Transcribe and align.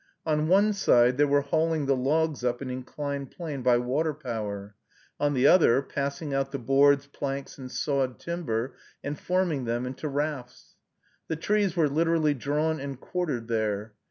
On 0.25 0.47
one 0.47 0.73
side, 0.73 1.17
they 1.17 1.25
were 1.25 1.41
hauling 1.43 1.85
the 1.85 1.95
logs 1.95 2.43
up 2.43 2.59
an 2.61 2.71
inclined 2.71 3.29
plane 3.29 3.61
by 3.61 3.77
water 3.77 4.15
power; 4.15 4.73
on 5.19 5.35
the 5.35 5.45
other, 5.45 5.83
passing 5.83 6.33
out 6.33 6.49
the 6.51 6.57
boards, 6.57 7.05
planks, 7.05 7.59
and 7.59 7.69
sawed 7.71 8.17
timber, 8.17 8.73
and 9.03 9.19
forming 9.19 9.65
them 9.65 9.85
into 9.85 10.07
rafts. 10.07 10.73
The 11.27 11.35
trees 11.35 11.75
were 11.75 11.87
literally 11.87 12.33
drawn 12.33 12.79
and 12.79 12.99
quartered 12.99 13.47
there. 13.47 13.93